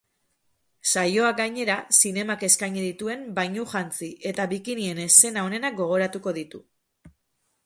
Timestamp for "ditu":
6.41-6.69